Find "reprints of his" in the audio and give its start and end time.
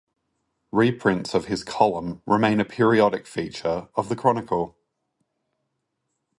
0.71-1.63